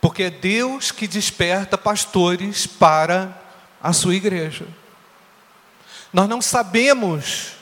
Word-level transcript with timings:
Porque 0.00 0.24
é 0.24 0.30
Deus 0.30 0.90
que 0.90 1.06
desperta 1.06 1.76
pastores 1.76 2.66
para 2.66 3.42
a 3.82 3.92
sua 3.92 4.14
igreja. 4.14 4.66
Nós 6.12 6.28
não 6.28 6.40
sabemos 6.40 7.52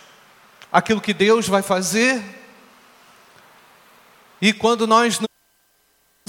aquilo 0.72 1.00
que 1.00 1.14
Deus 1.14 1.48
vai 1.48 1.62
fazer, 1.62 2.22
e 4.40 4.52
quando 4.52 4.86
nós 4.86 5.18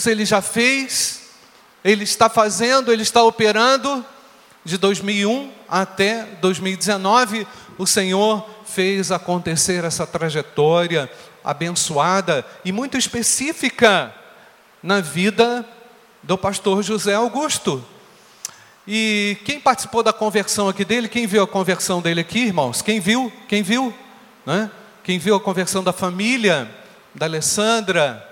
ele 0.05 0.25
já 0.25 0.41
fez, 0.41 1.31
ele 1.83 2.03
está 2.03 2.29
fazendo, 2.29 2.91
ele 2.91 3.01
está 3.01 3.23
operando, 3.23 4.05
de 4.63 4.77
2001 4.77 5.51
até 5.69 6.25
2019, 6.41 7.47
o 7.77 7.85
Senhor 7.85 8.49
fez 8.65 9.11
acontecer 9.11 9.83
essa 9.83 10.07
trajetória 10.07 11.09
abençoada 11.43 12.45
e 12.63 12.71
muito 12.71 12.97
específica 12.97 14.13
na 14.81 15.01
vida 15.01 15.67
do 16.25 16.37
pastor 16.37 16.81
José 16.81 17.13
Augusto. 17.13 17.83
E 18.87 19.37
quem 19.45 19.59
participou 19.59 20.03
da 20.03 20.11
conversão 20.11 20.67
aqui 20.67 20.83
dele, 20.83 21.07
quem 21.07 21.25
viu 21.25 21.43
a 21.43 21.47
conversão 21.47 22.01
dele 22.01 22.21
aqui, 22.21 22.39
irmãos? 22.39 22.81
Quem 22.81 22.99
viu? 22.99 23.31
Quem 23.47 23.63
viu? 23.63 23.93
Né? 24.45 24.69
Quem 25.03 25.17
viu 25.17 25.35
a 25.35 25.39
conversão 25.39 25.83
da 25.83 25.93
família, 25.93 26.69
da 27.13 27.25
Alessandra 27.25 28.27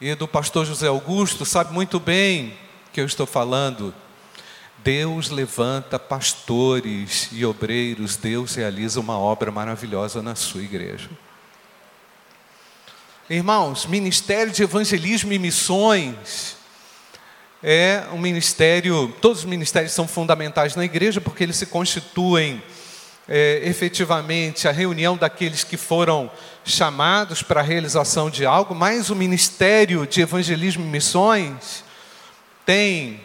e 0.00 0.14
do 0.14 0.26
pastor 0.26 0.66
José 0.66 0.88
Augusto, 0.88 1.44
sabe 1.44 1.72
muito 1.72 1.98
bem 1.98 2.56
que 2.92 3.00
eu 3.00 3.06
estou 3.06 3.26
falando. 3.26 3.94
Deus 4.78 5.28
levanta 5.28 5.98
pastores 5.98 7.28
e 7.32 7.44
obreiros, 7.44 8.16
Deus 8.16 8.54
realiza 8.54 8.98
uma 8.98 9.18
obra 9.18 9.50
maravilhosa 9.50 10.22
na 10.22 10.34
sua 10.34 10.62
igreja. 10.62 11.10
Irmãos, 13.32 13.86
ministério 13.86 14.52
de 14.52 14.64
evangelismo 14.64 15.32
e 15.32 15.38
missões 15.38 16.56
é 17.62 18.02
um 18.12 18.18
ministério, 18.18 19.14
todos 19.20 19.38
os 19.38 19.44
ministérios 19.44 19.92
são 19.92 20.08
fundamentais 20.08 20.74
na 20.74 20.84
igreja 20.84 21.20
porque 21.20 21.44
eles 21.44 21.54
se 21.54 21.66
constituem 21.66 22.60
é, 23.28 23.60
efetivamente 23.62 24.66
a 24.66 24.72
reunião 24.72 25.16
daqueles 25.16 25.62
que 25.62 25.76
foram 25.76 26.28
chamados 26.64 27.40
para 27.40 27.60
a 27.60 27.62
realização 27.62 28.28
de 28.28 28.44
algo, 28.44 28.74
mas 28.74 29.10
o 29.10 29.14
ministério 29.14 30.08
de 30.08 30.22
evangelismo 30.22 30.84
e 30.84 30.88
missões 30.88 31.84
tem 32.66 33.20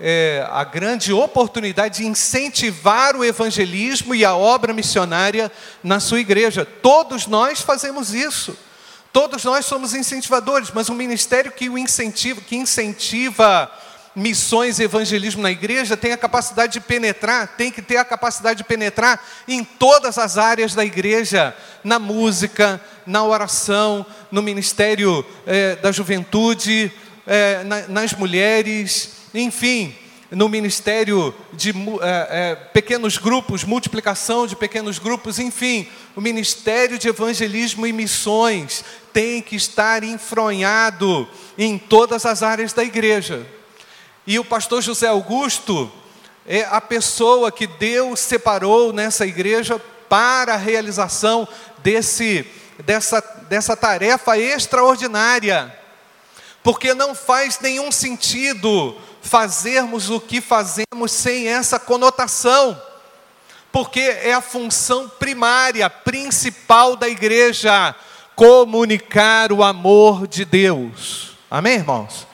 é, 0.00 0.44
a 0.50 0.64
grande 0.64 1.12
oportunidade 1.12 1.98
de 1.98 2.06
incentivar 2.08 3.14
o 3.14 3.24
evangelismo 3.24 4.16
e 4.16 4.24
a 4.24 4.34
obra 4.34 4.72
missionária 4.72 5.48
na 5.80 6.00
sua 6.00 6.18
igreja. 6.18 6.64
Todos 6.64 7.28
nós 7.28 7.60
fazemos 7.60 8.12
isso. 8.12 8.58
Todos 9.12 9.44
nós 9.44 9.66
somos 9.66 9.94
incentivadores, 9.94 10.70
mas 10.72 10.88
um 10.88 10.94
ministério 10.94 11.52
que 11.52 11.68
o 11.68 11.76
incentiva, 11.76 12.40
que 12.40 12.56
incentiva 12.56 13.70
missões 14.16 14.78
e 14.78 14.84
evangelismo 14.84 15.42
na 15.42 15.50
igreja 15.50 15.96
tem 15.96 16.12
a 16.12 16.16
capacidade 16.16 16.74
de 16.74 16.80
penetrar, 16.80 17.56
tem 17.56 17.70
que 17.70 17.82
ter 17.82 17.98
a 17.98 18.04
capacidade 18.04 18.58
de 18.58 18.64
penetrar 18.64 19.22
em 19.46 19.62
todas 19.64 20.16
as 20.16 20.38
áreas 20.38 20.74
da 20.74 20.84
igreja, 20.84 21.54
na 21.84 21.98
música, 21.98 22.80
na 23.06 23.22
oração, 23.22 24.04
no 24.30 24.42
ministério 24.42 25.24
é, 25.46 25.76
da 25.76 25.92
juventude, 25.92 26.90
é, 27.26 27.62
na, 27.64 27.88
nas 27.88 28.12
mulheres, 28.14 29.10
enfim, 29.34 29.94
no 30.30 30.48
ministério 30.48 31.34
de 31.52 31.74
é, 32.00 32.54
pequenos 32.72 33.18
grupos, 33.18 33.64
multiplicação 33.64 34.46
de 34.46 34.56
pequenos 34.56 34.98
grupos, 34.98 35.38
enfim, 35.38 35.86
o 36.16 36.20
ministério 36.20 36.98
de 36.98 37.08
evangelismo 37.08 37.86
e 37.86 37.92
missões 37.92 38.82
tem 39.12 39.42
que 39.42 39.56
estar 39.56 40.02
enfronhado 40.02 41.28
em 41.56 41.78
todas 41.78 42.24
as 42.24 42.42
áreas 42.42 42.72
da 42.72 42.82
igreja. 42.82 43.46
E 44.26 44.38
o 44.38 44.44
pastor 44.44 44.80
José 44.82 45.08
Augusto 45.08 45.90
é 46.46 46.64
a 46.64 46.80
pessoa 46.80 47.52
que 47.52 47.66
Deus 47.66 48.20
separou 48.20 48.92
nessa 48.92 49.26
igreja 49.26 49.80
para 50.08 50.54
a 50.54 50.58
realização 50.58 51.46
desse, 51.78 52.46
dessa, 52.84 53.20
dessa 53.48 53.76
tarefa 53.76 54.38
extraordinária. 54.38 55.76
Porque 56.62 56.94
não 56.94 57.14
faz 57.14 57.58
nenhum 57.60 57.90
sentido 57.90 58.96
fazermos 59.20 60.10
o 60.10 60.20
que 60.20 60.40
fazemos 60.40 61.12
sem 61.12 61.48
essa 61.48 61.78
conotação. 61.78 62.80
Porque 63.72 64.00
é 64.00 64.34
a 64.34 64.40
função 64.40 65.08
primária, 65.08 65.88
principal 65.88 66.94
da 66.94 67.08
igreja 67.08 67.94
comunicar 68.34 69.52
o 69.52 69.62
amor 69.62 70.26
de 70.26 70.44
Deus. 70.44 71.32
Amém, 71.50 71.74
irmãos? 71.74 72.26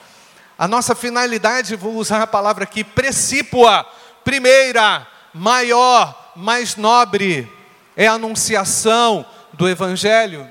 A 0.59 0.67
nossa 0.67 0.95
finalidade, 0.95 1.77
vou 1.77 1.95
usar 1.95 2.23
a 2.23 2.27
palavra 2.27 2.65
aqui, 2.65 2.83
precípua, 2.83 3.87
primeira, 4.25 5.07
maior, 5.33 6.33
mais 6.35 6.77
nobre, 6.77 7.51
é 7.97 8.07
a 8.07 8.13
anunciação 8.13 9.25
do 9.53 9.69
Evangelho. 9.69 10.49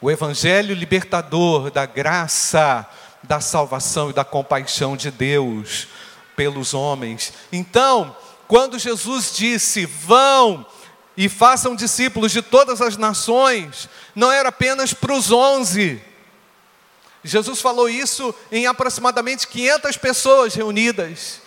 O 0.00 0.10
Evangelho 0.10 0.74
libertador 0.74 1.70
da 1.70 1.84
graça, 1.84 2.86
da 3.22 3.40
salvação 3.40 4.10
e 4.10 4.14
da 4.14 4.24
compaixão 4.24 4.96
de 4.96 5.10
Deus 5.10 5.88
pelos 6.34 6.72
homens. 6.72 7.34
Então, 7.52 8.16
quando 8.48 8.78
Jesus 8.78 9.34
disse: 9.36 9.84
Vão 9.84 10.64
e 11.20 11.28
façam 11.28 11.76
discípulos 11.76 12.32
de 12.32 12.40
todas 12.40 12.80
as 12.80 12.96
nações, 12.96 13.90
não 14.14 14.32
era 14.32 14.48
apenas 14.48 14.94
para 14.94 15.12
os 15.12 15.30
onze. 15.30 16.02
Jesus 17.22 17.60
falou 17.60 17.90
isso 17.90 18.34
em 18.50 18.66
aproximadamente 18.66 19.46
500 19.46 19.98
pessoas 19.98 20.54
reunidas. 20.54 21.42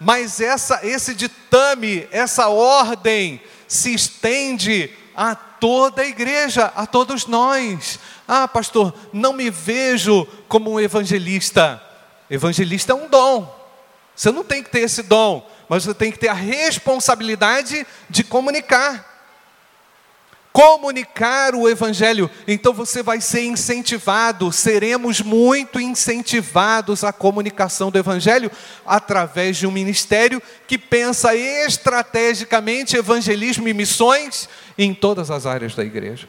Mas 0.00 0.40
essa, 0.40 0.84
esse 0.84 1.14
ditame, 1.14 2.08
essa 2.10 2.48
ordem, 2.48 3.40
se 3.68 3.94
estende 3.94 4.90
a 5.14 5.36
toda 5.36 6.02
a 6.02 6.08
igreja, 6.08 6.72
a 6.74 6.84
todos 6.84 7.26
nós. 7.26 8.00
Ah, 8.26 8.48
pastor, 8.48 8.92
não 9.12 9.32
me 9.32 9.50
vejo 9.50 10.26
como 10.48 10.72
um 10.72 10.80
evangelista. 10.80 11.80
Evangelista 12.28 12.90
é 12.90 12.96
um 12.96 13.06
dom. 13.06 13.57
Você 14.18 14.32
não 14.32 14.42
tem 14.42 14.64
que 14.64 14.70
ter 14.70 14.80
esse 14.80 15.00
dom, 15.00 15.48
mas 15.68 15.84
você 15.84 15.94
tem 15.94 16.10
que 16.10 16.18
ter 16.18 16.26
a 16.26 16.34
responsabilidade 16.34 17.86
de 18.10 18.24
comunicar. 18.24 19.16
Comunicar 20.52 21.54
o 21.54 21.68
Evangelho, 21.68 22.28
então 22.48 22.72
você 22.72 23.00
vai 23.00 23.20
ser 23.20 23.44
incentivado, 23.44 24.50
seremos 24.50 25.20
muito 25.20 25.80
incentivados 25.80 27.04
à 27.04 27.12
comunicação 27.12 27.92
do 27.92 27.98
Evangelho 27.98 28.50
através 28.84 29.56
de 29.56 29.68
um 29.68 29.70
ministério 29.70 30.42
que 30.66 30.76
pensa 30.76 31.32
estrategicamente 31.36 32.96
evangelismo 32.96 33.68
e 33.68 33.74
missões 33.74 34.48
em 34.76 34.92
todas 34.92 35.30
as 35.30 35.46
áreas 35.46 35.76
da 35.76 35.84
igreja. 35.84 36.28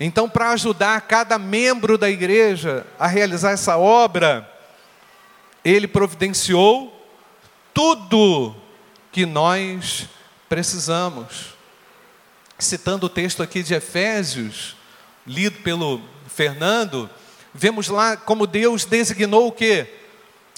Então, 0.00 0.28
para 0.28 0.50
ajudar 0.50 1.00
cada 1.02 1.38
membro 1.38 1.96
da 1.96 2.10
igreja 2.10 2.84
a 2.98 3.06
realizar 3.06 3.52
essa 3.52 3.76
obra, 3.76 4.50
ele 5.64 5.86
providenciou 5.86 6.93
tudo 7.74 8.54
que 9.10 9.26
nós 9.26 10.08
precisamos. 10.48 11.52
Citando 12.56 13.06
o 13.06 13.10
texto 13.10 13.42
aqui 13.42 13.62
de 13.62 13.74
Efésios, 13.74 14.76
lido 15.26 15.58
pelo 15.58 16.00
Fernando, 16.28 17.10
vemos 17.52 17.88
lá 17.88 18.16
como 18.16 18.46
Deus 18.46 18.84
designou 18.84 19.48
o 19.48 19.52
que? 19.52 19.86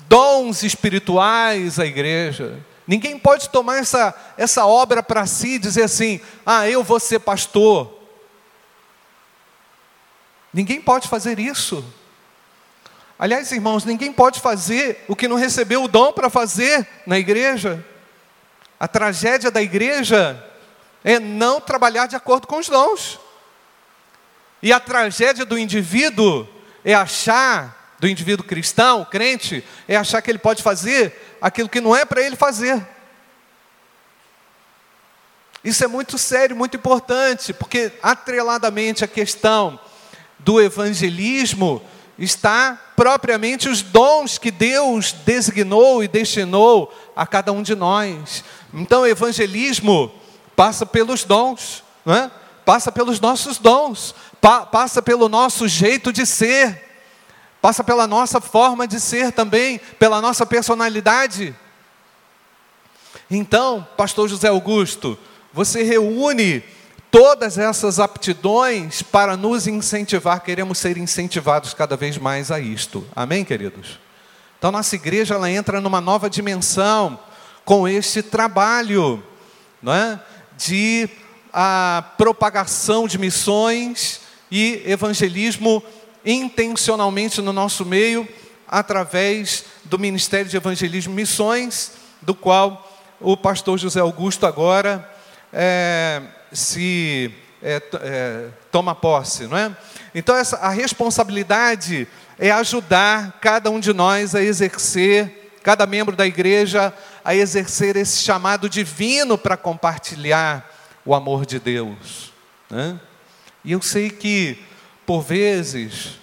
Dons 0.07 0.63
espirituais 0.63 1.81
à 1.81 1.87
igreja. 1.87 2.63
Ninguém 2.87 3.19
pode 3.19 3.49
tomar 3.49 3.79
essa, 3.79 4.15
essa 4.37 4.67
obra 4.67 5.03
para 5.03 5.27
si 5.27 5.55
e 5.55 5.59
dizer 5.59 5.85
assim: 5.85 6.21
ah, 6.45 6.69
eu 6.69 6.85
vou 6.85 7.01
ser 7.01 7.19
pastor. 7.19 7.93
Ninguém 10.53 10.81
pode 10.81 11.09
fazer 11.09 11.39
isso. 11.39 11.85
Aliás, 13.19 13.51
irmãos, 13.51 13.85
ninguém 13.85 14.13
pode 14.13 14.41
fazer 14.41 15.05
o 15.09 15.17
que 15.17 15.27
não 15.27 15.37
recebeu 15.37 15.85
o 15.85 15.89
dom 15.89 16.13
para 16.13 16.29
fazer 16.29 16.87
na 17.07 17.19
igreja. 17.19 17.85
A 18.79 18.87
tragédia 18.87 19.51
da 19.51 19.63
igreja 19.63 20.43
é 21.03 21.19
não 21.19 21.61
trabalhar 21.61 22.07
de 22.07 22.17
acordo 22.17 22.47
com 22.47 22.59
os 22.59 22.69
dons. 22.69 23.19
E 24.63 24.71
a 24.71 24.79
tragédia 24.79 25.47
do 25.47 25.59
indivíduo 25.59 26.47
é 26.85 26.93
achar, 26.93 27.97
do 27.99 28.07
indivíduo 28.07 28.45
cristão, 28.45 29.05
crente, 29.05 29.65
é 29.89 29.97
achar 29.97 30.21
que 30.21 30.31
ele 30.31 30.39
pode 30.39 30.63
fazer 30.63 31.39
aquilo 31.41 31.71
que 31.71 31.81
não 31.81 31.97
é 31.97 32.05
para 32.05 32.21
ele 32.21 32.37
fazer. 32.37 32.87
Isso 35.65 35.83
é 35.83 35.87
muito 35.87 36.19
sério, 36.19 36.55
muito 36.55 36.77
importante, 36.77 37.53
porque 37.55 37.93
atreladamente 38.03 39.03
a 39.03 39.09
questão 39.09 39.81
do 40.39 40.61
evangelismo 40.61 41.83
está 42.19 42.81
propriamente 42.97 43.69
os 43.69 43.83
dons 43.83 44.39
que 44.39 44.51
Deus 44.51 45.13
designou 45.13 46.03
e 46.03 46.09
destinou 46.09 46.93
a 47.15 47.27
cada 47.27 47.53
um 47.53 47.63
de 47.63 47.75
nós. 47.75 48.43
Então, 48.73 49.03
o 49.03 49.07
evangelismo 49.07 50.11
passa 50.57 50.87
pelos 50.87 51.23
dons, 51.23 51.85
é? 52.07 52.31
passa 52.65 52.91
pelos 52.91 53.21
nossos 53.21 53.59
dons, 53.59 54.15
pa 54.41 54.65
passa 54.65 55.03
pelo 55.03 55.29
nosso 55.29 55.69
jeito 55.69 56.11
de 56.11 56.25
ser, 56.25 56.83
passa 57.61 57.85
pela 57.85 58.07
nossa 58.07 58.41
forma 58.41 58.89
de 58.89 58.99
ser 58.99 59.31
também, 59.31 59.79
pela 59.99 60.21
nossa 60.23 60.47
personalidade. 60.47 61.55
Então, 63.31 63.87
pastor 63.97 64.29
José 64.29 64.49
Augusto, 64.49 65.19
você 65.53 65.83
reúne 65.83 66.65
todas 67.11 67.59
essas 67.59 67.99
aptidões 67.99 69.03
para 69.03 69.37
nos 69.37 69.67
incentivar, 69.67 70.41
queremos 70.43 70.79
ser 70.79 70.97
incentivados 70.97 71.75
cada 71.75 71.97
vez 71.97 72.19
mais 72.19 72.51
a 72.51 72.61
isto. 72.61 73.07
Amém, 73.15 73.45
queridos? 73.45 73.99
Então, 74.59 74.73
nossa 74.73 74.95
igreja 74.95 75.35
ela 75.35 75.51
entra 75.51 75.81
numa 75.81 76.01
nova 76.01 76.31
dimensão 76.31 77.19
com 77.65 77.87
este 77.87 78.23
trabalho, 78.23 79.23
não 79.83 79.93
é? 79.93 80.21
De 80.57 81.09
a 81.53 82.05
propagação 82.19 83.09
de 83.09 83.19
missões 83.19 84.21
e 84.51 84.83
evangelismo 84.87 85.83
intencionalmente 86.25 87.41
no 87.41 87.53
nosso 87.53 87.85
meio, 87.85 88.29
através 88.69 89.65
do 89.85 89.99
Ministério 89.99 90.51
de 90.51 90.57
Evangelismo 90.57 91.13
e 91.13 91.17
Missões, 91.17 91.93
do 92.21 92.35
qual 92.35 92.93
o 93.21 93.37
pastor 93.37 93.79
José 93.79 94.01
Augusto 94.01 94.45
agora 94.47 95.09
é, 95.53 96.21
se 96.53 97.33
é, 97.63 97.83
é, 98.01 98.49
toma 98.71 98.95
posse, 98.95 99.47
não 99.47 99.57
é? 99.57 99.77
Então 100.15 100.37
essa, 100.37 100.57
a 100.57 100.71
responsabilidade 100.71 102.07
é 102.39 102.51
ajudar 102.51 103.39
cada 103.41 103.71
um 103.71 103.81
de 103.81 103.93
nós 103.93 104.35
a 104.35 104.43
exercer, 104.43 105.53
cada 105.63 105.87
membro 105.87 106.15
da 106.15 106.27
igreja 106.27 106.93
a 107.25 107.35
exercer 107.35 107.97
esse 107.97 108.23
chamado 108.23 108.69
divino 108.69 109.37
para 109.37 109.57
compartilhar 109.57 110.73
o 111.05 111.15
amor 111.15 111.45
de 111.45 111.59
Deus. 111.59 112.33
Né? 112.71 113.01
E 113.65 113.73
eu 113.73 113.83
sei 113.83 114.11
que, 114.11 114.63
por 115.05 115.23
vezes, 115.23 116.21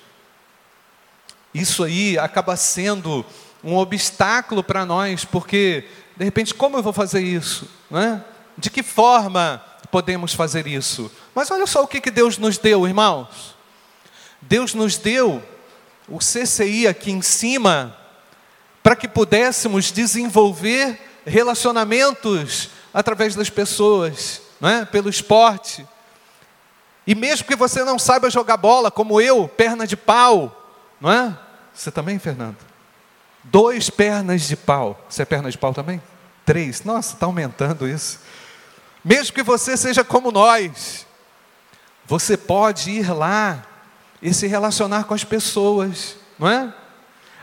isso 1.53 1.83
aí 1.83 2.17
acaba 2.17 2.55
sendo 2.55 3.25
um 3.61 3.75
obstáculo 3.75 4.63
para 4.63 4.85
nós, 4.85 5.25
porque, 5.25 5.85
de 6.15 6.23
repente, 6.23 6.53
como 6.53 6.77
eu 6.77 6.83
vou 6.83 6.93
fazer 6.93 7.21
isso? 7.21 7.69
Né? 7.91 8.23
De 8.57 8.69
que 8.69 8.81
forma 8.81 9.61
podemos 9.93 10.33
fazer 10.33 10.65
isso? 10.65 11.11
Mas 11.35 11.51
olha 11.51 11.67
só 11.67 11.83
o 11.83 11.87
que, 11.87 12.01
que 12.01 12.09
Deus 12.09 12.39
nos 12.39 12.57
deu, 12.57 12.87
irmãos. 12.87 13.55
Deus 14.41 14.73
nos 14.73 14.97
deu 14.97 15.39
o 16.09 16.17
CCI 16.17 16.87
aqui 16.87 17.11
em 17.11 17.21
cima, 17.21 17.95
para 18.81 18.95
que 18.95 19.07
pudéssemos 19.07 19.91
desenvolver 19.91 20.99
relacionamentos 21.27 22.69
através 22.91 23.35
das 23.35 23.51
pessoas 23.51 24.41
não 24.59 24.67
é? 24.67 24.83
pelo 24.83 25.11
esporte. 25.11 25.87
E 27.05 27.13
mesmo 27.13 27.45
que 27.45 27.55
você 27.55 27.83
não 27.83 27.99
saiba 27.99 28.31
jogar 28.31 28.57
bola, 28.57 28.89
como 28.89 29.21
eu, 29.21 29.47
perna 29.47 29.85
de 29.85 29.95
pau, 29.95 30.73
não 30.99 31.11
é? 31.11 31.37
Você 31.71 31.91
também, 31.91 32.17
Fernando? 32.17 32.57
Dois 33.43 33.91
pernas 33.91 34.41
de 34.47 34.55
pau. 34.55 35.05
Você 35.07 35.21
é 35.21 35.25
perna 35.25 35.51
de 35.51 35.57
pau 35.59 35.71
também? 35.71 36.01
Três. 36.43 36.83
Nossa, 36.83 37.13
está 37.13 37.27
aumentando 37.27 37.87
isso. 37.87 38.19
Mesmo 39.03 39.33
que 39.33 39.43
você 39.43 39.75
seja 39.75 40.03
como 40.03 40.31
nós, 40.31 41.05
você 42.05 42.37
pode 42.37 42.91
ir 42.91 43.11
lá 43.11 43.65
e 44.21 44.33
se 44.33 44.47
relacionar 44.47 45.03
com 45.03 45.13
as 45.13 45.23
pessoas, 45.23 46.15
não 46.39 46.49
é? 46.49 46.73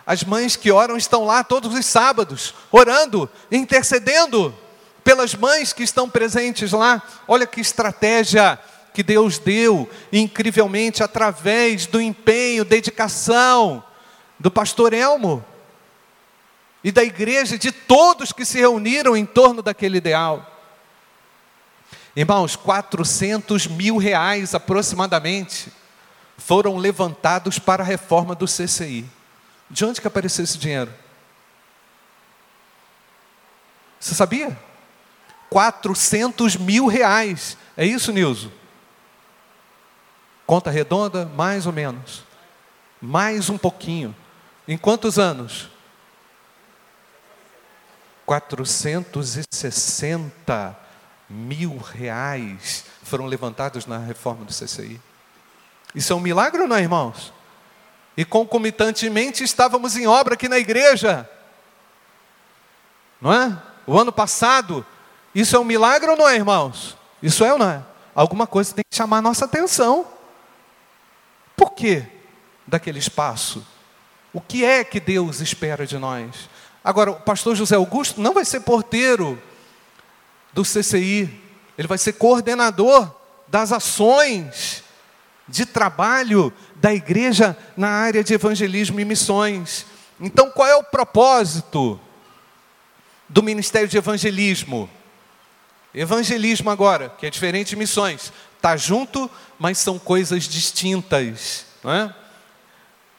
As 0.07 0.25
mães 0.25 0.57
que 0.57 0.73
oram 0.73 0.97
estão 0.97 1.25
lá 1.25 1.45
todos 1.45 1.73
os 1.75 1.85
sábados, 1.85 2.55
orando, 2.73 3.29
intercedendo 3.53 4.57
pelas 5.05 5.35
mães 5.35 5.73
que 5.73 5.83
estão 5.83 6.09
presentes 6.09 6.73
lá. 6.73 7.03
Olha 7.29 7.47
que 7.47 7.61
estratégia 7.61 8.59
que 8.93 9.03
Deus 9.03 9.39
deu 9.39 9.89
incrivelmente 10.13 11.03
através 11.03 11.87
do 11.87 12.01
empenho, 12.01 12.65
dedicação 12.65 13.85
do 14.39 14.51
pastor 14.51 14.93
Elmo 14.93 15.45
e 16.83 16.91
da 16.91 17.05
igreja, 17.05 17.59
de 17.59 17.71
todos 17.71 18.33
que 18.33 18.45
se 18.45 18.59
reuniram 18.59 19.17
em 19.17 19.27
torno 19.27 19.63
daquele 19.63 19.99
ideal. 19.99 20.50
Irmãos, 22.15 22.57
400 22.57 23.67
mil 23.67 23.97
reais 23.97 24.55
aproximadamente 24.55 25.73
foram 26.37 26.77
levantados 26.77 27.59
para 27.59 27.83
a 27.83 27.87
reforma 27.87 28.35
do 28.35 28.47
CCI. 28.47 29.07
De 29.69 29.85
onde 29.85 30.01
que 30.01 30.07
apareceu 30.07 30.43
esse 30.43 30.59
dinheiro? 30.59 30.93
Você 34.01 34.15
sabia? 34.15 34.59
400 35.49 36.57
mil 36.57 36.87
reais. 36.87 37.57
É 37.77 37.85
isso, 37.85 38.13
Nilson? 38.13 38.51
Conta 40.47 40.71
redonda, 40.71 41.27
mais 41.37 41.67
ou 41.67 41.73
menos. 41.73 42.25
Mais 43.01 43.49
um 43.49 43.57
pouquinho. 43.57 44.15
Em 44.67 44.77
quantos 44.77 45.19
anos? 45.19 45.69
460 48.27 50.77
mil 51.31 51.79
reais 51.79 52.85
foram 53.03 53.27
levantados 53.27 53.87
na 53.87 53.99
reforma 53.99 54.45
do 54.45 54.53
CCI. 54.53 55.01
Isso 55.95 56.13
é 56.13 56.17
um 56.17 56.21
milagre 56.21 56.61
ou 56.61 56.69
não, 56.69 56.79
irmãos? 56.79 57.33
E 58.17 58.25
concomitantemente 58.25 59.45
estávamos 59.45 59.97
em 59.97 60.07
obra 60.07 60.35
aqui 60.35 60.49
na 60.49 60.59
igreja. 60.59 61.29
Não 63.21 63.33
é? 63.33 63.57
O 63.87 63.99
ano 63.99 64.13
passado 64.13 64.85
isso 65.35 65.55
é 65.55 65.59
um 65.59 65.65
milagre 65.65 66.11
ou 66.11 66.17
não 66.17 66.29
é, 66.29 66.35
irmãos? 66.35 66.97
Isso 67.23 67.45
é 67.45 67.53
ou 67.53 67.59
não 67.59 67.71
é? 67.71 67.83
Alguma 68.15 68.47
coisa 68.47 68.75
tem 68.75 68.85
que 68.89 68.97
chamar 68.97 69.19
a 69.19 69.23
nossa 69.23 69.45
atenção. 69.45 70.07
Por 71.57 71.73
que 71.73 72.05
daquele 72.67 72.99
espaço? 72.99 73.65
O 74.33 74.41
que 74.41 74.65
é 74.65 74.83
que 74.83 74.99
Deus 74.99 75.41
espera 75.41 75.87
de 75.87 75.99
nós? 75.99 76.49
Agora, 76.83 77.13
o 77.13 77.21
pastor 77.21 77.55
José 77.55 77.77
Augusto 77.77 78.21
não 78.21 78.35
vai 78.35 78.45
ser 78.45 78.61
porteiro 78.61 79.41
do 80.53 80.63
CCI, 80.63 81.31
ele 81.77 81.89
vai 81.89 81.99
ser 81.99 82.15
coordenador 82.15 83.15
das 83.49 83.73
ações 83.73 84.85
de 85.49 85.67
trabalho 85.67 86.53
da 86.77 86.95
igreja 86.95 87.57
na 87.77 87.89
área 87.89 88.23
de 88.23 88.35
evangelismo 88.35 89.01
e 89.01 89.05
missões. 89.05 89.87
Então, 90.21 90.51
qual 90.51 90.69
é 90.69 90.77
o 90.77 90.85
propósito 90.85 92.01
do 93.29 93.43
ministério 93.43 93.89
de 93.89 93.97
evangelismo? 93.97 94.89
Evangelismo 95.95 96.71
agora, 96.71 97.09
que 97.19 97.27
é 97.27 97.31
diferente 97.31 97.71
de 97.71 97.77
missões, 97.77 98.33
está 98.57 98.77
junto, 98.77 99.29
mas 99.59 99.79
são 99.79 99.99
coisas 99.99 100.45
distintas. 100.45 101.67
Não 101.83 101.93
é? 101.93 102.15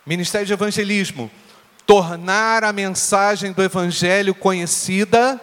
Ministério 0.06 0.48
de 0.48 0.54
Evangelismo, 0.54 1.30
tornar 1.86 2.64
a 2.64 2.72
mensagem 2.72 3.52
do 3.52 3.62
Evangelho 3.62 4.34
conhecida 4.34 5.40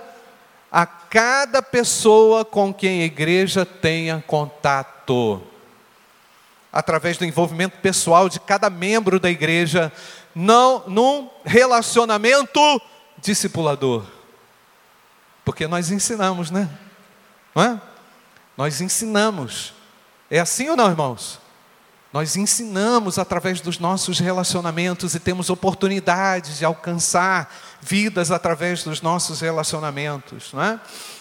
a 0.71 0.85
cada 0.87 1.63
pessoa 1.63 2.45
com 2.45 2.73
quem 2.73 3.03
a 3.03 3.07
igreja 3.07 3.65
tenha 3.65 4.23
contato. 4.27 5.43
Através 6.73 7.17
do 7.17 7.25
envolvimento 7.25 7.79
pessoal 7.79 8.29
de 8.29 8.39
cada 8.39 8.69
membro 8.69 9.19
da 9.19 9.31
igreja, 9.31 9.91
não 10.35 10.85
num 10.87 11.31
relacionamento 11.45 12.61
discipulador. 13.19 14.05
Porque 15.45 15.67
nós 15.67 15.91
ensinamos, 15.91 16.51
né? 16.51 16.69
Não 17.55 17.63
é? 17.63 17.81
Nós 18.57 18.81
ensinamos. 18.81 19.73
É 20.31 20.39
assim 20.39 20.69
ou 20.69 20.77
não, 20.77 20.91
irmãos? 20.91 21.41
Nós 22.13 22.37
ensinamos 22.37 23.19
através 23.19 23.61
dos 23.61 23.79
nossos 23.79 24.19
relacionamentos 24.19 25.15
e 25.15 25.21
temos 25.21 25.51
oportunidades 25.51 26.59
de 26.59 26.65
alcançar 26.65 27.55
vidas 27.83 28.31
através 28.31 28.83
dos 28.83 29.03
nossos 29.03 29.41
relacionamentos, 29.41 30.53
não 30.55 30.63
é? 30.63 30.81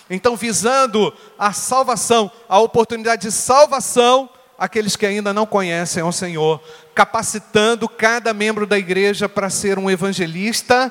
Então, 0.09 0.37
visando 0.37 1.13
a 1.37 1.51
salvação, 1.51 2.31
a 2.47 2.57
oportunidade 2.59 3.23
de 3.23 3.31
salvação, 3.33 4.29
aqueles 4.57 4.95
que 4.95 5.05
ainda 5.05 5.33
não 5.33 5.45
conhecem 5.45 6.01
ao 6.01 6.13
Senhor, 6.13 6.63
capacitando 6.95 7.89
cada 7.89 8.33
membro 8.33 8.65
da 8.65 8.77
igreja 8.77 9.27
para 9.27 9.49
ser 9.49 9.77
um 9.77 9.89
evangelista 9.89 10.89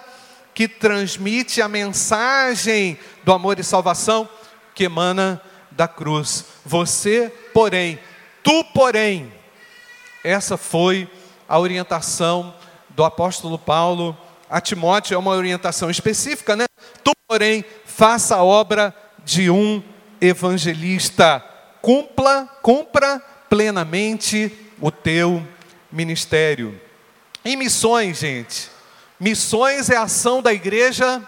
que 0.53 0.69
transmite 0.69 1.63
a 1.63 1.69
mensagem 1.69 2.99
do 3.25 3.33
amor 3.33 3.59
e 3.59 3.65
salvação 3.65 4.29
que 4.75 4.85
emana 4.85 5.41
da 5.71 5.89
cruz. 5.89 6.45
Você, 6.65 7.33
porém, 7.55 7.99
tu, 8.43 8.63
porém, 8.75 9.33
essa 10.27 10.57
foi 10.57 11.09
a 11.49 11.57
orientação 11.57 12.53
do 12.91 13.05
apóstolo 13.05 13.57
Paulo 13.57 14.19
a 14.51 14.61
Timóteo, 14.61 15.15
é 15.15 15.19
uma 15.19 15.33
orientação 15.33 15.89
específica, 15.89 16.57
né? 16.57 16.67
Tu, 17.03 17.13
porém, 17.29 17.65
faça 17.85 18.37
a 18.37 18.45
obra 18.45 18.95
de 19.25 19.51
um 19.51 19.83
evangelista. 20.21 21.45
Cumpla, 21.81 22.49
cumpra 22.63 23.21
plenamente 23.49 24.53
o 24.81 24.91
teu 24.91 25.47
ministério. 25.91 26.81
Em 27.45 27.57
missões, 27.57 28.19
gente, 28.19 28.69
missões 29.21 29.91
é 29.91 29.97
a 29.97 30.03
ação 30.03 30.43
da 30.43 30.53
igreja 30.53 31.23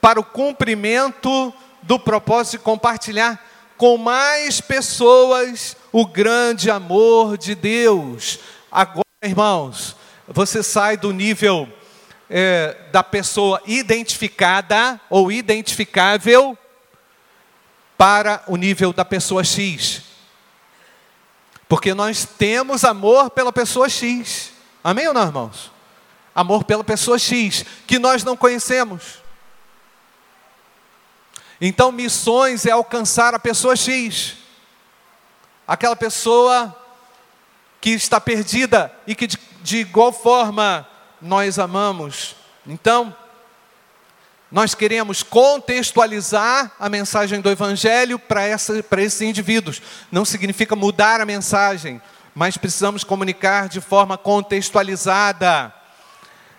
para 0.00 0.20
o 0.20 0.24
cumprimento 0.24 1.52
do 1.82 1.98
propósito 1.98 2.58
de 2.58 2.64
compartilhar 2.64 3.40
com 3.84 3.98
mais 3.98 4.62
pessoas 4.62 5.76
o 5.92 6.06
grande 6.06 6.70
amor 6.70 7.36
de 7.36 7.54
Deus. 7.54 8.38
Agora, 8.72 9.04
irmãos, 9.22 9.94
você 10.26 10.62
sai 10.62 10.96
do 10.96 11.12
nível 11.12 11.68
é, 12.30 12.78
da 12.90 13.02
pessoa 13.02 13.60
identificada 13.66 14.98
ou 15.10 15.30
identificável 15.30 16.56
para 17.98 18.42
o 18.46 18.56
nível 18.56 18.90
da 18.90 19.04
pessoa 19.04 19.44
X. 19.44 20.00
Porque 21.68 21.92
nós 21.92 22.24
temos 22.24 22.86
amor 22.86 23.28
pela 23.28 23.52
pessoa 23.52 23.86
X. 23.90 24.50
Amém 24.82 25.08
ou 25.08 25.12
não, 25.12 25.26
irmãos? 25.26 25.70
Amor 26.34 26.64
pela 26.64 26.82
pessoa 26.82 27.18
X, 27.18 27.66
que 27.86 27.98
nós 27.98 28.24
não 28.24 28.34
conhecemos. 28.34 29.23
Então, 31.66 31.90
missões 31.90 32.66
é 32.66 32.72
alcançar 32.72 33.32
a 33.32 33.38
pessoa 33.38 33.74
X. 33.74 34.34
Aquela 35.66 35.96
pessoa 35.96 36.78
que 37.80 37.88
está 37.88 38.20
perdida 38.20 38.94
e 39.06 39.14
que 39.14 39.26
de, 39.26 39.38
de 39.62 39.78
igual 39.78 40.12
forma 40.12 40.86
nós 41.22 41.58
amamos. 41.58 42.36
Então, 42.66 43.16
nós 44.52 44.74
queremos 44.74 45.22
contextualizar 45.22 46.70
a 46.78 46.90
mensagem 46.90 47.40
do 47.40 47.48
Evangelho 47.48 48.18
para, 48.18 48.42
para 48.90 49.02
esses 49.02 49.22
indivíduos. 49.22 49.80
Não 50.12 50.26
significa 50.26 50.76
mudar 50.76 51.18
a 51.18 51.24
mensagem, 51.24 51.98
mas 52.34 52.58
precisamos 52.58 53.04
comunicar 53.04 53.70
de 53.70 53.80
forma 53.80 54.18
contextualizada 54.18 55.72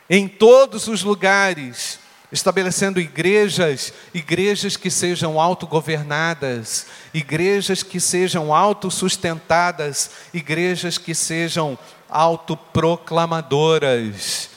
em 0.09 0.27
todos 0.27 0.87
os 0.87 1.03
lugares, 1.03 1.99
estabelecendo 2.35 2.99
igrejas, 2.99 3.91
igrejas 4.13 4.77
que 4.77 4.91
sejam 4.91 5.39
autogovernadas, 5.39 6.85
igrejas 7.13 7.81
que 7.81 7.97
sejam 7.99 8.53
autossustentadas, 8.53 10.11
igrejas 10.33 10.97
que 10.97 11.15
sejam 11.15 11.79
autoproclamadoras 12.09 14.49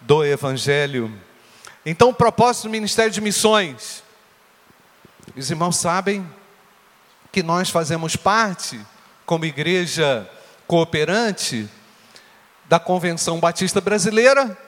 do 0.00 0.24
Evangelho. 0.24 1.12
Então, 1.84 2.08
o 2.08 2.14
propósito 2.14 2.62
do 2.64 2.70
Ministério 2.70 3.12
de 3.12 3.20
Missões, 3.20 4.02
os 5.36 5.50
irmãos 5.50 5.76
sabem 5.76 6.26
que 7.30 7.42
nós 7.42 7.68
fazemos 7.70 8.16
parte, 8.16 8.80
como 9.24 9.44
igreja 9.44 10.28
cooperante, 10.66 11.68
da 12.64 12.80
Convenção 12.80 13.38
Batista 13.38 13.80
Brasileira 13.80 14.65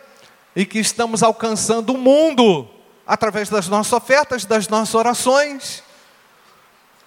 e 0.59 0.67
que 0.67 0.81
estamos 0.81 1.23
alcançando 1.23 1.95
o 1.95 1.97
mundo 1.97 2.69
através 3.07 3.49
das 3.49 3.69
nossas 3.69 3.93
ofertas, 3.93 4.45
das 4.45 4.67
nossas 4.67 4.93
orações, 4.93 5.85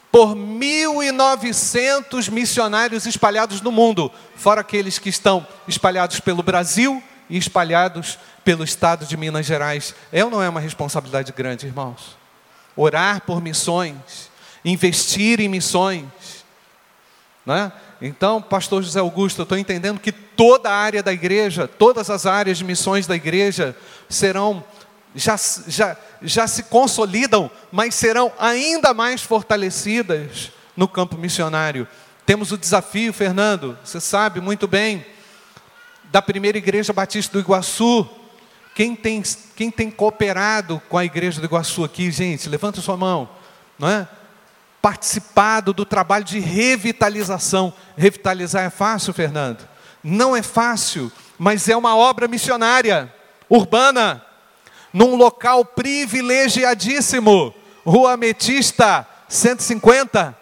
por 0.10 0.38
1.900 0.38 2.32
missionários 2.32 3.06
espalhados 3.06 3.60
no 3.60 3.70
mundo, 3.70 4.10
fora 4.38 4.62
aqueles 4.62 4.98
que 4.98 5.10
estão 5.10 5.46
espalhados 5.68 6.22
pelo 6.22 6.42
Brasil 6.42 7.04
e 7.30 7.38
espalhados 7.38 8.18
pelo 8.46 8.64
estado 8.64 9.06
de 9.06 9.18
Minas 9.18 9.46
Gerais. 9.46 9.94
É 10.14 10.24
ou 10.24 10.32
não 10.32 10.42
é 10.42 10.48
uma 10.48 10.62
responsabilidade 10.62 11.34
grande, 11.34 11.68
irmãos? 11.68 12.18
Orar 12.74 13.20
por 13.20 13.42
missões, 13.42 14.32
investir 14.64 15.42
em 15.42 15.50
missões. 15.50 16.06
Né? 17.46 17.70
Então, 18.02 18.42
pastor 18.42 18.82
José 18.82 19.00
Augusto, 19.00 19.42
eu 19.42 19.44
estou 19.44 19.58
entendendo 19.58 20.00
que 20.00 20.12
toda 20.12 20.72
a 20.72 20.76
área 20.76 21.04
da 21.04 21.14
igreja, 21.14 21.68
todas 21.68 22.10
as 22.10 22.26
áreas 22.26 22.58
de 22.58 22.64
missões 22.64 23.06
da 23.06 23.16
igreja 23.16 23.78
serão, 24.10 24.64
já, 25.14 25.36
já, 25.68 25.96
já 26.20 26.48
se 26.48 26.64
consolidam, 26.64 27.50
mas 27.72 27.94
serão 27.94 28.32
ainda 28.40 28.92
mais 28.92 29.22
fortalecidas 29.22 30.52
no 30.76 30.88
campo 30.88 31.16
missionário. 31.16 31.88
Temos 32.26 32.52
o 32.52 32.58
desafio, 32.58 33.14
Fernando, 33.14 33.78
você 33.84 34.00
sabe 34.00 34.42
muito 34.42 34.68
bem, 34.68 35.06
da 36.06 36.24
primeira 36.24 36.58
igreja 36.58 36.92
batista 36.92 37.34
do 37.34 37.40
Iguaçu. 37.40 38.10
Quem 38.74 38.96
tem, 38.96 39.22
quem 39.56 39.70
tem 39.70 39.92
cooperado 39.92 40.82
com 40.90 40.98
a 40.98 41.06
igreja 41.06 41.40
do 41.40 41.46
Iguaçu 41.46 41.84
aqui, 41.84 42.10
gente, 42.10 42.50
levanta 42.50 42.82
sua 42.82 42.98
mão, 42.98 43.30
não 43.78 43.88
é? 43.88 44.08
Participado 44.82 45.74
do 45.74 45.86
trabalho 45.86 46.24
de 46.24 46.40
revitalização. 46.40 47.74
Revitalizar 47.96 48.64
é 48.64 48.70
fácil, 48.70 49.14
Fernando? 49.14 49.68
Não 50.04 50.36
é 50.36 50.42
fácil, 50.42 51.12
mas 51.38 51.70
é 51.70 51.78
uma 51.78 51.96
obra 51.96 52.28
missionária, 52.28 53.14
urbana, 53.50 54.26
num 54.92 55.16
local 55.16 55.64
privilegiadíssimo, 55.64 57.54
Rua 57.86 58.18
Metista 58.18 59.08
150. 59.30 60.38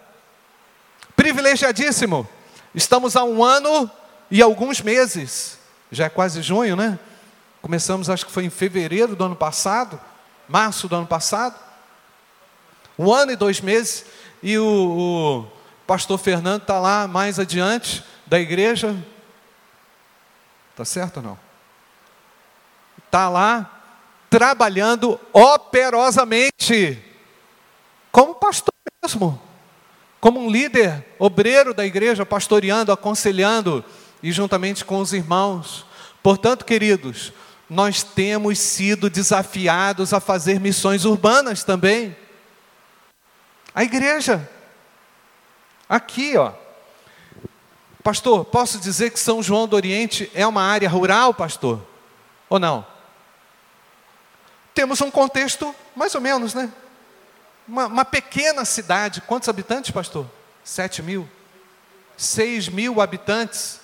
Privilegiadíssimo. 1.16 2.28
Estamos 2.74 3.16
há 3.16 3.24
um 3.24 3.44
ano 3.44 3.90
e 4.32 4.42
alguns 4.42 4.82
meses 4.82 5.60
já 5.92 6.06
é 6.06 6.10
quase 6.10 6.42
junho, 6.42 6.76
né? 6.76 6.98
Começamos, 7.62 8.10
acho 8.10 8.26
que 8.26 8.32
foi 8.32 8.46
em 8.46 8.50
fevereiro 8.50 9.16
do 9.16 9.24
ano 9.26 9.36
passado, 9.36 10.00
março 10.48 10.88
do 10.88 10.96
ano 10.96 11.08
passado. 11.08 11.56
Um 12.98 13.14
ano 13.14 13.32
e 13.32 13.36
dois 13.36 13.62
meses, 13.62 14.06
e 14.42 14.58
o, 14.58 14.66
o 14.66 15.46
pastor 15.86 16.18
Fernando 16.18 16.62
está 16.62 16.80
lá 16.80 17.08
mais 17.08 17.40
adiante 17.40 18.04
da 18.26 18.40
igreja. 18.40 18.96
Está 20.72 20.86
certo 20.86 21.18
ou 21.18 21.24
não? 21.24 21.40
Está 23.06 23.28
lá 23.28 23.80
trabalhando 24.30 25.20
operosamente, 25.34 27.04
como 28.12 28.36
pastor 28.36 28.74
mesmo, 29.02 29.42
como 30.22 30.40
um 30.40 30.50
líder 30.50 31.06
obreiro 31.18 31.74
da 31.74 31.86
igreja, 31.86 32.26
pastoreando, 32.26 32.92
aconselhando 32.92 33.84
e 34.22 34.32
juntamente 34.32 34.86
com 34.86 35.00
os 35.00 35.14
irmãos. 35.14 35.86
Portanto, 36.22 36.66
queridos, 36.66 37.34
nós 37.70 38.04
temos 38.04 38.60
sido 38.60 39.10
desafiados 39.10 40.14
a 40.14 40.20
fazer 40.20 40.60
missões 40.60 41.06
urbanas 41.06 41.64
também. 41.64 42.16
A 43.80 43.84
igreja, 43.86 44.46
aqui, 45.88 46.36
ó. 46.36 46.52
Pastor, 48.04 48.44
posso 48.44 48.78
dizer 48.78 49.10
que 49.10 49.18
São 49.18 49.42
João 49.42 49.70
do 49.70 49.76
Oriente 49.78 50.30
é 50.36 50.46
uma 50.46 50.64
área 50.64 50.90
rural, 50.90 51.34
pastor? 51.34 51.82
Ou 52.50 52.60
não? 52.60 52.86
Temos 54.74 55.00
um 55.00 55.10
contexto, 55.10 55.74
mais 55.96 56.14
ou 56.14 56.20
menos, 56.20 56.54
né? 56.54 56.70
Uma, 57.66 57.86
uma 57.86 58.04
pequena 58.04 58.66
cidade, 58.66 59.22
quantos 59.22 59.48
habitantes, 59.48 59.92
pastor? 59.92 60.30
Sete 60.62 61.02
mil? 61.02 61.26
Seis 62.18 62.68
mil 62.68 63.00
habitantes 63.00 63.80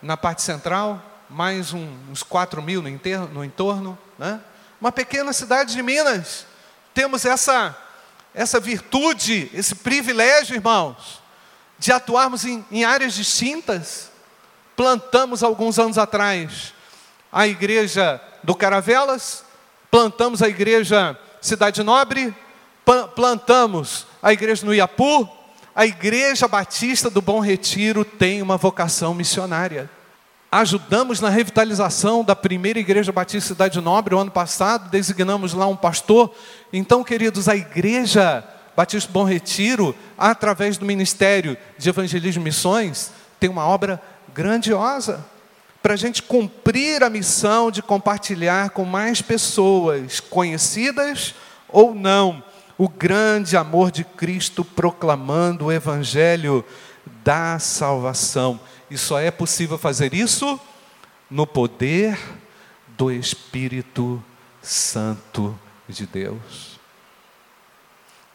na 0.00 0.16
parte 0.16 0.40
central, 0.40 1.02
mais 1.28 1.72
um, 1.72 1.98
uns 2.12 2.22
4 2.22 2.62
mil 2.62 2.80
no, 2.80 2.88
enterro, 2.88 3.26
no 3.26 3.44
entorno. 3.44 3.98
Né? 4.16 4.40
Uma 4.80 4.92
pequena 4.92 5.32
cidade 5.32 5.74
de 5.74 5.82
Minas. 5.82 6.46
Temos 6.94 7.24
essa, 7.24 7.76
essa 8.34 8.58
virtude, 8.58 9.50
esse 9.54 9.76
privilégio, 9.76 10.56
irmãos, 10.56 11.22
de 11.78 11.92
atuarmos 11.92 12.44
em, 12.44 12.64
em 12.70 12.84
áreas 12.84 13.14
distintas. 13.14 14.10
Plantamos 14.76 15.42
alguns 15.42 15.78
anos 15.78 15.98
atrás 15.98 16.74
a 17.30 17.46
igreja 17.46 18.20
do 18.42 18.54
Caravelas, 18.54 19.44
plantamos 19.90 20.42
a 20.42 20.48
igreja 20.48 21.18
Cidade 21.40 21.82
Nobre, 21.82 22.34
plantamos 23.14 24.06
a 24.22 24.32
igreja 24.32 24.64
no 24.64 24.74
Iapu, 24.74 25.28
a 25.74 25.84
Igreja 25.84 26.46
Batista 26.46 27.10
do 27.10 27.20
Bom 27.20 27.40
Retiro 27.40 28.04
tem 28.04 28.40
uma 28.40 28.56
vocação 28.56 29.12
missionária. 29.12 29.90
Ajudamos 30.54 31.20
na 31.20 31.30
revitalização 31.30 32.22
da 32.22 32.36
primeira 32.36 32.78
Igreja 32.78 33.10
Batista 33.10 33.48
Cidade 33.48 33.80
Nobre 33.80 34.14
o 34.14 34.18
ano 34.20 34.30
passado, 34.30 34.88
designamos 34.88 35.52
lá 35.52 35.66
um 35.66 35.74
pastor. 35.74 36.32
Então, 36.72 37.02
queridos, 37.02 37.48
a 37.48 37.56
Igreja 37.56 38.44
Batista 38.76 39.10
Bom 39.12 39.24
Retiro, 39.24 39.96
através 40.16 40.78
do 40.78 40.86
Ministério 40.86 41.56
de 41.76 41.88
Evangelismo 41.88 42.40
e 42.40 42.44
Missões, 42.44 43.10
tem 43.40 43.50
uma 43.50 43.66
obra 43.66 44.00
grandiosa 44.32 45.26
para 45.82 45.94
a 45.94 45.96
gente 45.96 46.22
cumprir 46.22 47.02
a 47.02 47.10
missão 47.10 47.68
de 47.68 47.82
compartilhar 47.82 48.70
com 48.70 48.84
mais 48.84 49.20
pessoas, 49.20 50.20
conhecidas 50.20 51.34
ou 51.68 51.92
não, 51.96 52.44
o 52.78 52.88
grande 52.88 53.56
amor 53.56 53.90
de 53.90 54.04
Cristo 54.04 54.64
proclamando 54.64 55.64
o 55.64 55.72
Evangelho 55.72 56.64
da 57.24 57.58
salvação. 57.58 58.60
E 58.94 58.96
só 58.96 59.18
é 59.18 59.28
possível 59.28 59.76
fazer 59.76 60.14
isso 60.14 60.60
no 61.28 61.48
poder 61.48 62.16
do 62.96 63.10
Espírito 63.10 64.22
Santo 64.62 65.58
de 65.88 66.06
Deus. 66.06 66.78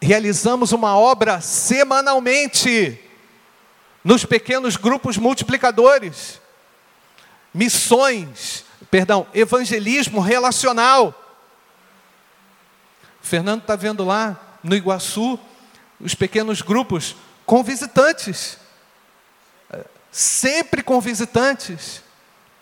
Realizamos 0.02 0.72
uma 0.72 0.98
obra 0.98 1.40
semanalmente 1.40 3.00
nos 4.04 4.26
pequenos 4.26 4.76
grupos 4.76 5.16
multiplicadores, 5.16 6.38
missões, 7.54 8.66
perdão, 8.90 9.26
evangelismo 9.32 10.20
relacional. 10.20 11.38
Fernando 13.22 13.62
está 13.62 13.76
vendo 13.76 14.04
lá 14.04 14.58
no 14.62 14.76
Iguaçu 14.76 15.40
os 15.98 16.14
pequenos 16.14 16.60
grupos 16.60 17.16
com 17.46 17.64
visitantes, 17.64 18.59
sempre 20.10 20.82
com 20.82 21.00
visitantes, 21.00 22.02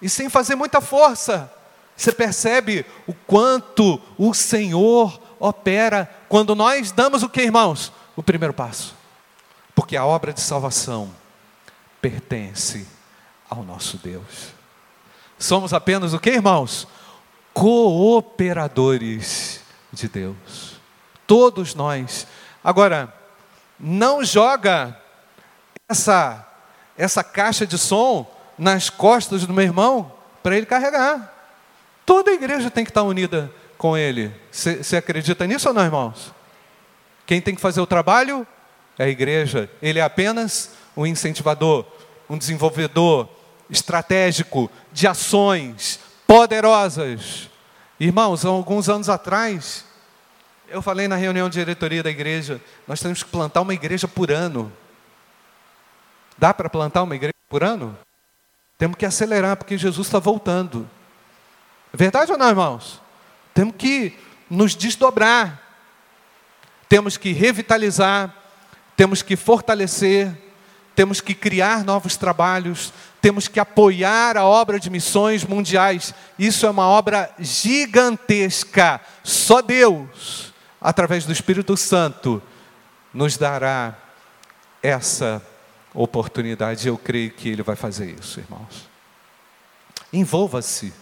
e 0.01 0.09
sem 0.09 0.29
fazer 0.29 0.55
muita 0.55 0.81
força. 0.81 1.53
Você 1.97 2.13
percebe 2.13 2.87
o 3.07 3.13
quanto 3.13 4.01
o 4.17 4.33
Senhor 4.33 5.21
opera 5.41 6.09
quando 6.29 6.55
nós 6.55 6.93
damos 6.93 7.25
o 7.25 7.29
que, 7.29 7.43
irmãos? 7.43 7.93
O 8.15 8.23
primeiro 8.23 8.55
passo. 8.55 8.95
Porque 9.75 9.97
a 9.97 10.07
obra 10.07 10.33
de 10.33 10.41
salvação 10.41 11.13
pertence 12.01 12.87
ao 13.51 13.65
nosso 13.65 13.97
Deus. 13.97 14.53
Somos 15.39 15.73
apenas 15.73 16.13
o 16.13 16.21
que, 16.21 16.31
irmãos? 16.31 16.87
Cooperadores 17.53 19.61
de 19.93 20.09
Deus. 20.09 20.81
Todos 21.27 21.75
nós. 21.75 22.29
Agora, 22.63 23.13
não 23.79 24.25
joga 24.25 24.97
essa 25.89 26.48
essa 26.99 27.23
caixa 27.23 27.67
de 27.67 27.79
som 27.79 28.27
nas 28.59 28.91
costas 28.91 29.47
do 29.47 29.55
meu 29.55 29.65
irmão 29.65 30.13
para 30.43 30.57
ele 30.57 30.67
carregar. 30.67 31.33
Toda 32.05 32.33
a 32.33 32.35
igreja 32.35 32.71
tem 32.71 32.85
que 32.85 32.91
estar 32.91 33.05
unida 33.05 33.51
com 33.79 33.97
ele. 33.97 34.35
Você 34.51 34.97
acredita 34.97 35.47
nisso 35.47 35.69
ou 35.69 35.75
não, 35.75 35.85
irmãos? 35.85 36.35
Quem 37.25 37.41
tem 37.41 37.55
que 37.55 37.61
fazer 37.61 37.81
o 37.81 37.87
trabalho 37.87 38.47
é 38.99 39.05
a 39.05 39.09
igreja. 39.09 39.71
Ele 39.81 40.01
é 40.01 40.03
apenas 40.03 40.73
um 40.97 41.07
incentivador, 41.07 41.87
um 42.29 42.37
desenvolvedor 42.37 43.29
estratégico 43.71 44.71
de 44.93 45.07
ações 45.07 46.01
poderosas. 46.27 47.49
Irmãos, 48.01 48.45
há 48.45 48.49
alguns 48.49 48.89
anos 48.89 49.09
atrás, 49.09 49.85
eu 50.69 50.83
falei 50.83 51.07
na 51.07 51.17
reunião 51.17 51.49
de 51.49 51.59
diretoria 51.59 52.03
da 52.03 52.11
igreja, 52.11 52.61
nós 52.87 53.01
temos 53.01 53.23
que 53.23 53.31
plantar 53.31 53.61
uma 53.61 53.75
igreja 53.75 54.09
por 54.09 54.33
ano. 54.33 54.73
Dá 56.39 56.55
para 56.55 56.71
plantar 56.71 57.03
uma 57.03 57.17
igreja 57.17 57.35
por 57.49 57.65
ano? 57.65 57.99
Temos 58.79 58.97
que 58.97 59.05
acelerar, 59.05 59.57
porque 59.57 59.77
Jesus 59.77 60.07
está 60.07 60.19
voltando. 60.19 60.89
É 61.93 61.97
verdade 61.97 62.31
ou 62.31 62.39
não, 62.39 62.49
irmãos? 62.49 63.03
Temos 63.53 63.75
que 63.77 64.17
nos 64.49 64.75
desdobrar. 64.75 65.69
Temos 66.89 67.19
que 67.19 67.33
revitalizar, 67.33 68.35
temos 68.97 69.21
que 69.21 69.37
fortalecer, 69.37 70.33
temos 70.97 71.21
que 71.21 71.35
criar 71.35 71.85
novos 71.85 72.17
trabalhos, 72.17 72.93
temos 73.21 73.47
que 73.47 73.61
apoiar 73.61 74.39
a 74.39 74.45
obra 74.45 74.81
de 74.81 74.89
missões 74.89 75.45
mundiais. 75.45 76.15
Isso 76.39 76.65
é 76.65 76.71
uma 76.71 76.89
obra 76.89 77.31
gigantesca. 77.39 79.01
Só 79.23 79.61
Deus, 79.61 80.55
através 80.81 81.27
do 81.27 81.33
Espírito 81.33 81.77
Santo, 81.77 82.43
nos 83.13 83.37
dará 83.37 83.95
essa 84.83 85.43
oportunidade. 85.95 86.89
Eu 86.89 86.99
creio 86.99 87.31
que 87.31 87.49
Ele 87.49 87.63
vai 87.63 87.77
fazer 87.77 88.11
isso, 88.19 88.41
irmãos. 88.41 88.89
Envolva-se, 90.13 90.93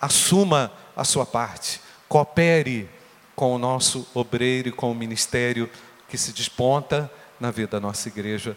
assuma 0.00 0.72
a 0.96 1.04
sua 1.04 1.26
parte, 1.26 1.80
coopere 2.08 2.88
com 3.34 3.54
o 3.54 3.58
nosso 3.58 4.06
obreiro 4.14 4.68
e 4.68 4.72
com 4.72 4.90
o 4.90 4.94
ministério 4.94 5.68
que 6.08 6.16
se 6.16 6.32
desponta 6.32 7.10
na 7.40 7.50
vida 7.50 7.72
da 7.72 7.80
nossa 7.80 8.08
igreja. 8.08 8.56